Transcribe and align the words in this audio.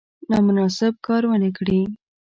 نامناسب 0.29 0.93
کار 1.05 1.21
ونه 1.29 1.49
کړي. 1.57 1.79